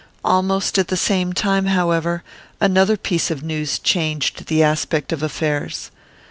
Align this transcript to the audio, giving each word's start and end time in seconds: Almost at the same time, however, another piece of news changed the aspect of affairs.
Almost 0.25 0.79
at 0.79 0.87
the 0.87 0.97
same 0.97 1.31
time, 1.31 1.67
however, 1.67 2.23
another 2.59 2.97
piece 2.97 3.29
of 3.29 3.43
news 3.43 3.77
changed 3.77 4.47
the 4.47 4.63
aspect 4.63 5.13
of 5.13 5.21
affairs. 5.21 5.91